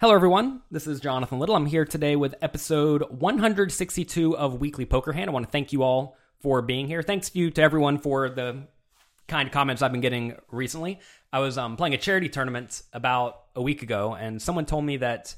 [0.00, 0.60] Hello, everyone.
[0.72, 1.54] This is Jonathan Little.
[1.54, 5.30] I'm here today with episode 162 of Weekly Poker Hand.
[5.30, 7.00] I want to thank you all for being here.
[7.00, 8.66] Thanks you to everyone for the
[9.28, 10.98] kind comments I've been getting recently.
[11.32, 14.96] I was um, playing a charity tournament about a week ago, and someone told me
[14.96, 15.36] that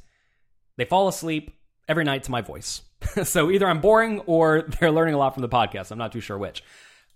[0.79, 1.55] they fall asleep
[1.87, 2.81] every night to my voice.
[3.25, 5.91] so either I'm boring or they're learning a lot from the podcast.
[5.91, 6.65] I'm not too sure which.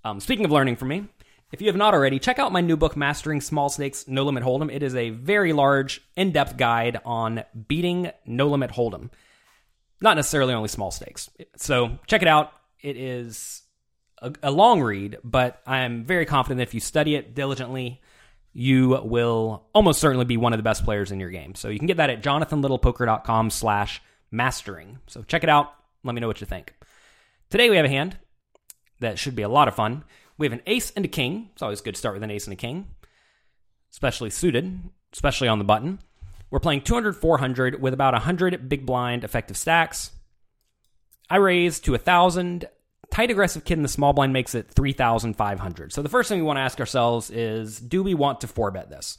[0.04, 1.07] Um, speaking of learning from me,
[1.53, 4.45] if you have not already, check out my new book, Mastering Small Stakes No Limit
[4.45, 4.73] Hold'em.
[4.73, 9.11] It is a very large, in depth guide on beating No Limit Hold'em.
[10.00, 11.29] Not necessarily only small stakes.
[11.57, 12.53] So check it out.
[12.81, 13.63] It is
[14.23, 18.01] a, a long read, but I am very confident that if you study it diligently,
[18.53, 21.54] you will almost certainly be one of the best players in your game.
[21.54, 24.98] So you can get that at jonathanlittlepoker.com slash mastering.
[25.07, 25.75] So check it out.
[26.03, 26.75] Let me know what you think.
[27.51, 28.17] Today we have a hand
[29.01, 30.04] that should be a lot of fun.
[30.40, 31.50] We have an ace and a king.
[31.53, 32.89] It's always good to start with an ace and a king,
[33.92, 34.81] especially suited,
[35.12, 36.00] especially on the button.
[36.50, 40.12] We're playing 200 400 with about 100 big blind effective stacks.
[41.28, 42.65] I raise to 1,000.
[43.11, 45.92] Tight aggressive kid in the small blind makes it 3,500.
[45.92, 48.70] So the first thing we want to ask ourselves is do we want to 4
[48.70, 49.19] bet this?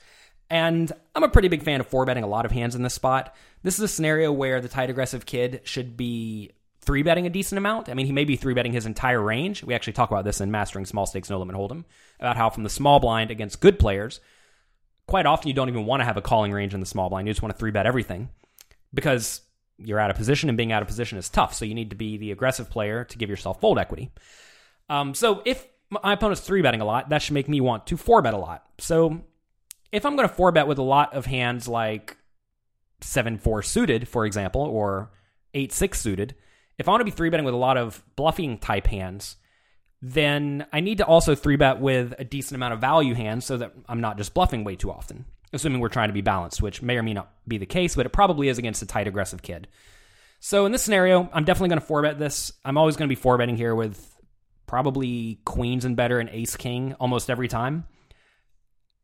[0.50, 2.96] And I'm a pretty big fan of 4 betting a lot of hands in this
[2.96, 3.36] spot.
[3.62, 7.58] This is a scenario where the tight aggressive kid should be three betting a decent
[7.58, 7.90] amount.
[7.90, 9.64] I mean, he may be three betting his entire range.
[9.64, 11.86] We actually talk about this in Mastering Small Stakes No Limit Hold'em
[12.20, 14.20] about how from the small blind against good players,
[15.08, 17.28] quite often you don't even want to have a calling range in the small blind.
[17.28, 18.30] You just want to three bet everything
[18.94, 19.42] because
[19.78, 21.54] you're out of position and being out of position is tough.
[21.54, 24.12] So you need to be the aggressive player to give yourself fold equity.
[24.90, 27.98] Um, so if my opponent's three betting a lot, that should make me want to
[27.98, 28.66] four bet a lot.
[28.80, 29.22] So
[29.92, 32.18] if I'm going to four bet with a lot of hands like
[33.02, 35.12] seven four suited, for example, or
[35.54, 36.36] eight six suited,
[36.82, 39.38] if I want to be three betting with a lot of bluffing type hands,
[40.02, 43.58] then I need to also three bet with a decent amount of value hands so
[43.58, 45.26] that I'm not just bluffing way too often.
[45.54, 48.08] Assuming we're trying to be balanced, which may or may not be the case, but
[48.08, 49.68] it probably is against a tight aggressive kid.
[50.40, 52.52] So in this scenario, I'm definitely going to four bet this.
[52.66, 54.16] I'm always going to be four betting here with
[54.66, 57.86] probably queens and better and ace king almost every time.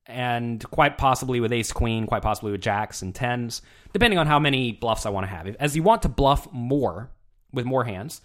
[0.08, 3.62] And quite possibly with ace queen, quite possibly with jacks and tens,
[3.94, 5.48] depending on how many bluffs I want to have.
[5.60, 7.12] As you want to bluff more,
[7.52, 8.22] with more hands.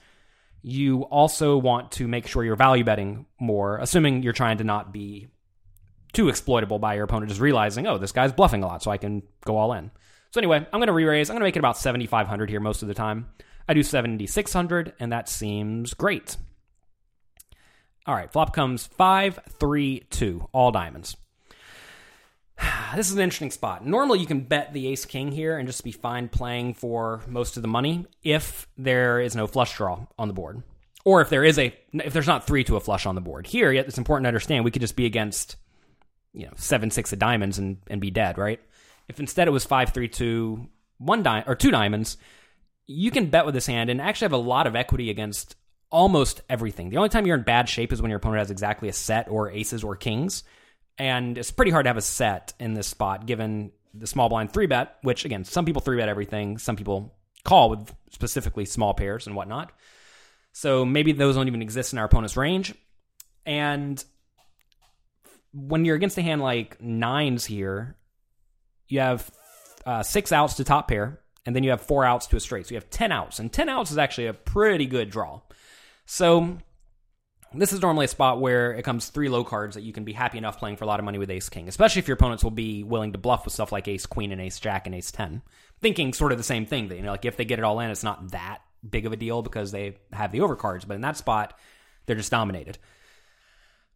[0.62, 4.92] You also want to make sure you're value betting more, assuming you're trying to not
[4.92, 5.28] be
[6.12, 8.98] too exploitable by your opponent, just realizing, oh, this guy's bluffing a lot, so I
[8.98, 9.90] can go all in.
[10.30, 11.30] So anyway, I'm going to re-raise.
[11.30, 13.28] I'm going to make it about 7,500 here most of the time.
[13.68, 16.36] I do 7,600, and that seems great.
[18.06, 21.16] All right, flop comes 5, 3, 2, all diamonds.
[22.96, 23.86] this is an interesting spot.
[23.86, 27.56] Normally, you can bet the ace king here and just be fine playing for most
[27.56, 30.62] of the money if there is no flush draw on the board,
[31.04, 33.46] or if there is a if there's not three to a flush on the board.
[33.46, 35.56] Here, yet it's important to understand we could just be against
[36.32, 38.60] you know seven six of diamonds and and be dead, right?
[39.08, 42.16] If instead it was five three two one di- or two diamonds,
[42.86, 45.56] you can bet with this hand and actually have a lot of equity against
[45.90, 46.88] almost everything.
[46.88, 49.28] The only time you're in bad shape is when your opponent has exactly a set
[49.28, 50.42] or aces or kings
[50.98, 54.52] and it's pretty hard to have a set in this spot given the small blind
[54.52, 57.14] three bet, which again, some people three bet everything, some people
[57.44, 59.72] call with specifically small pairs and whatnot.
[60.52, 62.74] So maybe those don't even exist in our opponent's range.
[63.44, 64.02] And
[65.52, 67.96] when you're against a hand like nines here,
[68.88, 69.30] you have
[69.84, 72.66] uh, six outs to top pair, and then you have four outs to a straight.
[72.66, 75.40] So you have 10 outs, and 10 outs is actually a pretty good draw.
[76.06, 76.58] So
[77.54, 80.12] this is normally a spot where it comes three low cards that you can be
[80.12, 82.44] happy enough playing for a lot of money with ace king, especially if your opponents
[82.44, 85.10] will be willing to bluff with stuff like ace queen and ace jack and ace
[85.10, 85.42] 10.
[85.80, 87.80] Thinking sort of the same thing, that, you know, like if they get it all
[87.80, 88.58] in, it's not that
[88.88, 91.58] big of a deal because they have the overcards, but in that spot,
[92.06, 92.78] they're just dominated.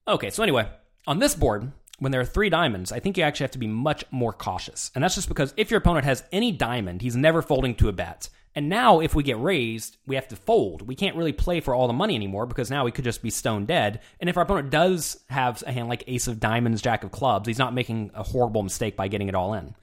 [0.08, 0.68] Okay, so anyway,
[1.06, 3.66] on this board, when there are three diamonds, I think you actually have to be
[3.66, 4.90] much more cautious.
[4.94, 7.92] And that's just because if your opponent has any diamond, he's never folding to a
[7.92, 8.28] bet.
[8.56, 10.80] And now, if we get raised, we have to fold.
[10.80, 13.28] We can't really play for all the money anymore because now we could just be
[13.28, 14.00] stone dead.
[14.18, 17.46] And if our opponent does have a hand like Ace of Diamonds, Jack of Clubs,
[17.46, 19.74] he's not making a horrible mistake by getting it all in.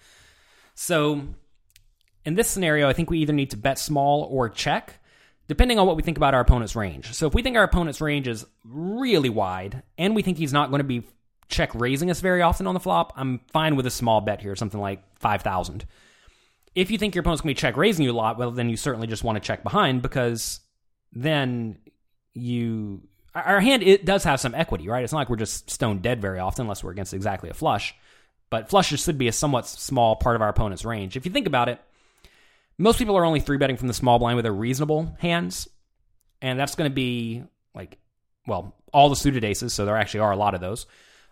[0.73, 1.21] So,
[2.25, 4.99] in this scenario, I think we either need to bet small or check,
[5.47, 7.13] depending on what we think about our opponent's range.
[7.13, 10.71] So, if we think our opponent's range is really wide and we think he's not
[10.71, 11.03] going to be
[11.47, 14.55] check raising us very often on the flop, I'm fine with a small bet here,
[14.55, 15.85] something like 5,000
[16.75, 18.69] if you think your opponent's going to be check raising you a lot, well, then
[18.69, 20.59] you certainly just want to check behind because
[21.11, 21.77] then
[22.33, 23.01] you.
[23.35, 25.03] Our hand it does have some equity, right?
[25.03, 27.95] It's not like we're just stone dead very often unless we're against exactly a flush.
[28.51, 31.17] But flushes should be a somewhat small part of our opponent's range.
[31.17, 31.81] If you think about it,
[32.77, 35.67] most people are only three betting from the small blind with their reasonable hands,
[36.41, 37.43] and that's going to be
[37.73, 37.97] like,
[38.45, 39.73] well, all the suited aces.
[39.73, 40.85] So there actually are a lot of those,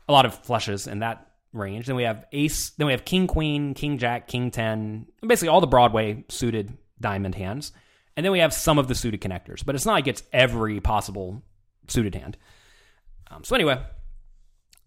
[0.07, 1.87] a lot of flushes, and that range.
[1.87, 2.71] Then we have ace.
[2.71, 5.07] Then we have king, queen, king, jack, king ten.
[5.25, 7.71] Basically, all the Broadway suited diamond hands.
[8.17, 10.81] And then we have some of the suited connectors, but it's not like it's every
[10.81, 11.41] possible
[11.87, 12.37] suited hand.
[13.29, 13.81] Um, so anyway,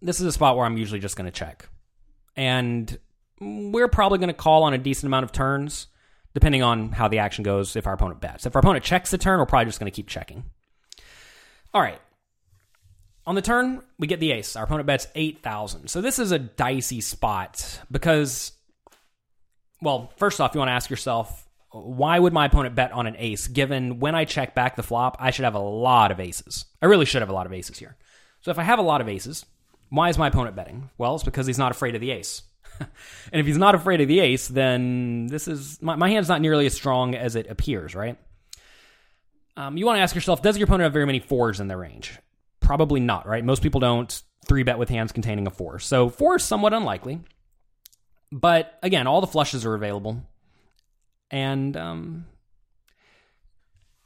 [0.01, 1.67] this is a spot where I'm usually just going to check,
[2.35, 2.97] and
[3.41, 5.87] we're probably going to call on a decent amount of turns,
[6.35, 7.75] depending on how the action goes.
[7.75, 9.95] If our opponent bets, if our opponent checks the turn, we're probably just going to
[9.95, 10.43] keep checking.
[11.73, 11.99] All right.
[13.27, 14.55] On the turn, we get the ace.
[14.55, 15.87] Our opponent bets 8,000.
[15.87, 18.51] So this is a dicey spot because,
[19.81, 23.15] well, first off, you want to ask yourself, why would my opponent bet on an
[23.17, 26.65] ace given when I check back the flop, I should have a lot of aces?
[26.81, 27.97] I really should have a lot of aces here.
[28.41, 29.45] So if I have a lot of aces,
[29.89, 30.89] why is my opponent betting?
[30.97, 32.43] Well, it's because he's not afraid of the ace.
[32.79, 32.89] and
[33.31, 36.65] if he's not afraid of the ace, then this is my, my hand's not nearly
[36.65, 38.17] as strong as it appears, right?
[39.57, 41.77] Um, you want to ask yourself, does your opponent have very many fours in their
[41.77, 42.19] range?
[42.65, 43.45] Probably not, right?
[43.45, 45.77] Most people don't three bet with hands containing a four.
[45.77, 47.21] So four is somewhat unlikely.
[48.31, 50.23] But again, all the flushes are available.
[51.29, 52.25] And um,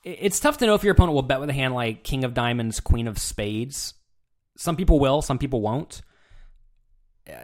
[0.03, 2.33] it's tough to know if your opponent will bet with a hand like King of
[2.33, 3.93] Diamonds, Queen of Spades.
[4.57, 6.01] Some people will, some people won't.
[7.29, 7.35] Uh,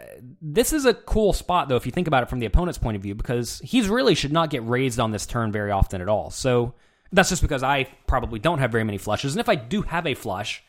[0.42, 2.96] this is a cool spot, though, if you think about it from the opponent's point
[2.96, 6.08] of view, because he's really should not get raised on this turn very often at
[6.10, 6.28] all.
[6.30, 6.74] So
[7.10, 9.32] that's just because I probably don't have very many flushes.
[9.32, 10.62] And if I do have a flush,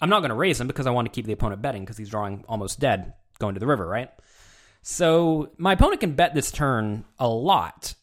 [0.00, 1.98] I'm not going to raise him because I want to keep the opponent betting because
[1.98, 4.10] he's drawing almost dead going to the river, right?
[4.82, 7.94] So my opponent can bet this turn a lot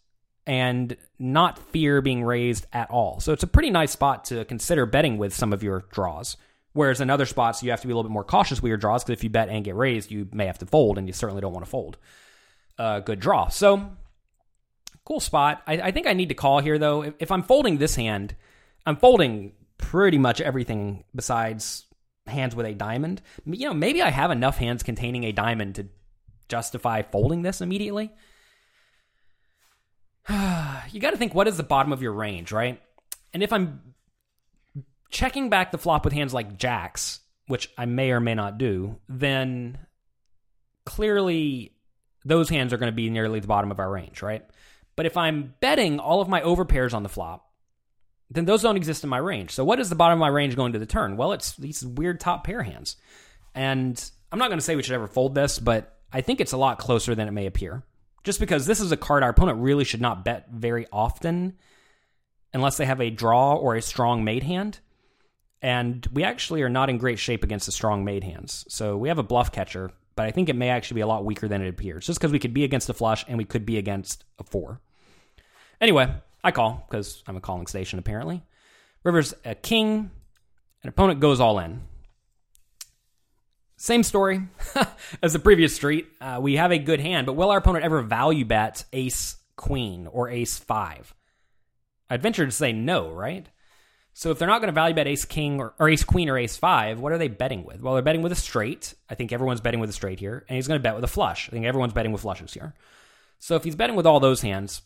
[0.46, 3.20] and not fear being raised at all.
[3.20, 6.38] So it's a pretty nice spot to consider betting with some of your draws.
[6.74, 8.78] Whereas in other spots, you have to be a little bit more cautious with your
[8.78, 11.14] draws because if you bet and get raised, you may have to fold, and you
[11.14, 11.98] certainly don't want to fold.
[12.78, 13.48] Uh, good draw.
[13.48, 13.90] So
[15.04, 15.64] cool spot.
[15.66, 17.02] I, I, think I need to call here though.
[17.02, 18.36] If, if I'm folding this hand,
[18.86, 21.87] I'm folding pretty much everything besides
[22.28, 23.22] hands with a diamond.
[23.46, 25.88] You know, maybe I have enough hands containing a diamond to
[26.50, 28.12] justify folding this immediately.
[30.30, 32.82] you got to think what is the bottom of your range, right?
[33.34, 33.82] And if I'm
[35.10, 38.98] checking back the flop with hands like jacks, which I may or may not do,
[39.08, 39.78] then
[40.86, 41.74] clearly
[42.26, 44.46] those hands are going to be nearly the bottom of our range, right?
[44.96, 47.47] But if I'm betting all of my overpairs on the flop,
[48.30, 49.52] then those don't exist in my range.
[49.52, 51.18] So what is the bottom of my range going to the turn?
[51.18, 52.98] Well, it's these weird top pair hands.
[53.56, 56.52] And I'm not going to say we should ever fold this, but I think it's
[56.52, 57.84] a lot closer than it may appear
[58.28, 61.54] just because this is a card our opponent really should not bet very often
[62.54, 64.80] unless they have a draw or a strong made hand.
[65.62, 68.66] And we actually are not in great shape against the strong made hands.
[68.68, 71.24] So we have a bluff catcher, but I think it may actually be a lot
[71.24, 73.66] weaker than it appears, just because we could be against a flush and we could
[73.66, 74.82] be against a four.
[75.80, 76.14] Anyway,
[76.44, 78.44] I call because I'm a calling station apparently.
[79.04, 80.12] River's a king,
[80.84, 81.82] an opponent goes all in.
[83.78, 84.42] Same story
[85.24, 86.08] as the previous street.
[86.20, 90.08] Uh, we have a good hand, but will our opponent ever value bet ace queen
[90.08, 91.14] or ace five?
[92.10, 93.48] I'd venture to say no, right?
[94.14, 96.40] So if they're not going to value bet ace king or, or, ace queen or
[96.40, 97.82] ace five, what are they betting with?
[97.82, 98.96] Well, they're betting with a straight.
[99.08, 101.08] I think everyone's betting with a straight here, and he's going to bet with a
[101.08, 101.48] flush.
[101.48, 102.74] I think everyone's betting with flushes here.
[103.38, 104.82] So if he's betting with all those hands,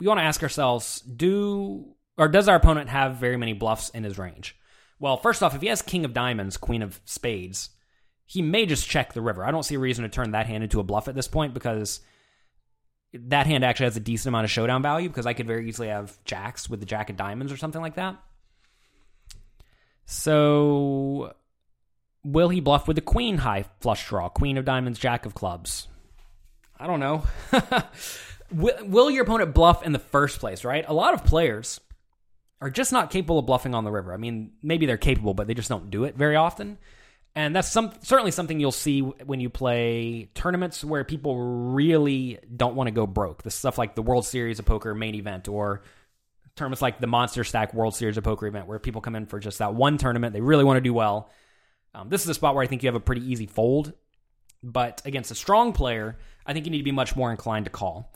[0.00, 4.04] we want to ask ourselves: Do or does our opponent have very many bluffs in
[4.04, 4.56] his range?
[4.98, 7.70] Well, first off, if he has king of diamonds, queen of spades,
[8.26, 9.44] he may just check the river.
[9.44, 11.54] I don't see a reason to turn that hand into a bluff at this point
[11.54, 12.00] because
[13.14, 15.88] that hand actually has a decent amount of showdown value because I could very easily
[15.88, 18.16] have jacks with the jack of diamonds or something like that.
[20.04, 21.34] So,
[22.24, 24.28] will he bluff with the queen high flush draw?
[24.28, 25.86] Queen of diamonds, jack of clubs.
[26.78, 27.24] I don't know.
[28.50, 30.84] will, your opponent bluff in the first place, right?
[30.86, 31.80] A lot of players
[32.60, 34.12] are just not capable of bluffing on the river.
[34.12, 36.78] I mean, maybe they're capable, but they just don't do it very often
[37.38, 42.74] and that's some certainly something you'll see when you play tournaments where people really don't
[42.74, 43.44] want to go broke.
[43.44, 45.82] The stuff like the World Series of Poker main event or
[46.56, 49.38] tournaments like the Monster Stack World Series of Poker event where people come in for
[49.38, 50.32] just that one tournament.
[50.32, 51.30] They really want to do well.
[51.94, 53.92] Um, this is a spot where I think you have a pretty easy fold,
[54.64, 57.70] but against a strong player, I think you need to be much more inclined to
[57.70, 58.12] call.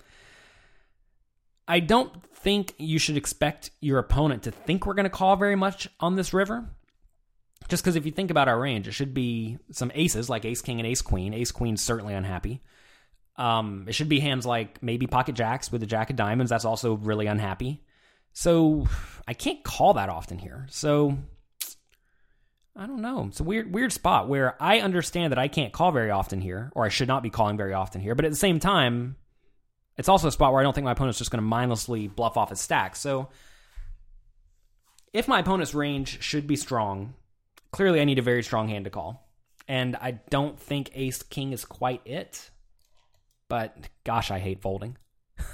[1.66, 5.57] I don't think you should expect your opponent to think we're going to call very
[5.57, 6.69] much on this river.
[7.69, 10.62] Just because if you think about our range, it should be some aces like ace
[10.62, 11.33] king and ace queen.
[11.33, 12.61] Ace queen's certainly unhappy.
[13.37, 16.50] Um, it should be hands like maybe pocket jacks with a jack of diamonds.
[16.50, 17.83] That's also really unhappy.
[18.33, 18.87] So
[19.26, 20.66] I can't call that often here.
[20.71, 21.16] So
[22.75, 23.26] I don't know.
[23.28, 26.73] It's a weird weird spot where I understand that I can't call very often here,
[26.75, 28.14] or I should not be calling very often here.
[28.14, 29.16] But at the same time,
[29.96, 32.37] it's also a spot where I don't think my opponent's just going to mindlessly bluff
[32.37, 32.96] off his stack.
[32.96, 33.28] So
[35.12, 37.14] if my opponent's range should be strong,
[37.70, 39.28] clearly I need a very strong hand to call.
[39.68, 42.50] and I don't think ace king is quite it.
[43.49, 44.96] But gosh, I hate folding.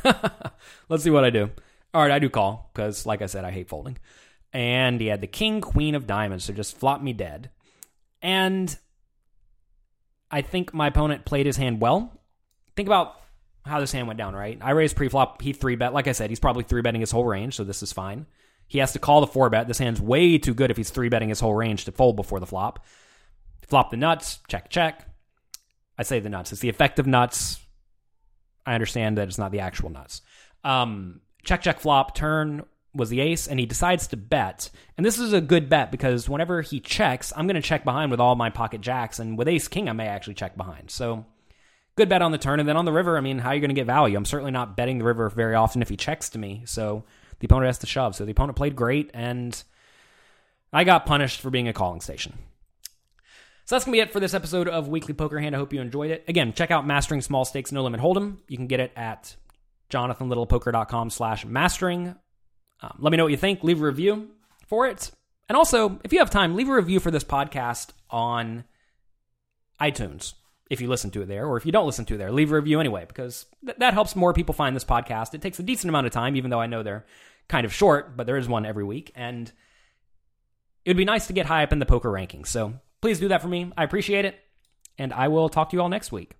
[0.88, 1.50] Let's see what I do.
[1.92, 3.98] All right, I do call because, like I said, I hate folding.
[4.52, 7.50] And he had the king, queen of diamonds, so just flop me dead.
[8.22, 8.76] And
[10.30, 12.12] I think my opponent played his hand well.
[12.76, 13.20] Think about
[13.64, 14.58] how this hand went down, right?
[14.60, 15.92] I raised pre-flop, he three bet.
[15.92, 18.26] Like I said, he's probably three betting his whole range, so this is fine.
[18.66, 19.66] He has to call the four bet.
[19.66, 22.40] This hand's way too good if he's three betting his whole range to fold before
[22.40, 22.84] the flop.
[23.66, 25.06] Flop the nuts, check, check.
[25.98, 26.52] I say the nuts.
[26.52, 27.60] It's the effective nuts.
[28.64, 30.22] I understand that it's not the actual nuts.
[30.64, 34.70] Um, check, check, flop, turn was the ace, and he decides to bet.
[34.96, 38.10] And this is a good bet because whenever he checks, I'm going to check behind
[38.10, 40.90] with all my pocket jacks, and with ace king, I may actually check behind.
[40.90, 41.26] So
[41.98, 42.60] good bet on the turn.
[42.60, 44.16] And then on the river, I mean, how are you going to get value?
[44.16, 46.62] I'm certainly not betting the river very often if he checks to me.
[46.64, 47.04] So
[47.40, 48.16] the opponent has to shove.
[48.16, 49.62] So the opponent played great, and
[50.72, 52.32] I got punished for being a calling station.
[53.64, 55.54] So that's going to be it for this episode of Weekly Poker Hand.
[55.54, 56.24] I hope you enjoyed it.
[56.26, 58.38] Again, check out Mastering Small Stakes No Limit Hold'em.
[58.48, 59.36] You can get it at
[59.90, 62.14] jonathanlittlepoker.com slash mastering.
[62.80, 63.62] Um, let me know what you think.
[63.62, 64.28] Leave a review
[64.66, 65.10] for it.
[65.48, 68.64] And also, if you have time, leave a review for this podcast on
[69.80, 70.34] iTunes
[70.70, 72.52] if you listen to it there, or if you don't listen to it there, leave
[72.52, 75.34] a review anyway, because th- that helps more people find this podcast.
[75.34, 77.06] It takes a decent amount of time, even though I know they're
[77.48, 79.10] kind of short, but there is one every week.
[79.14, 79.50] And
[80.84, 82.48] it would be nice to get high up in the poker rankings.
[82.48, 83.72] So please do that for me.
[83.76, 84.38] I appreciate it.
[84.98, 86.37] And I will talk to you all next week.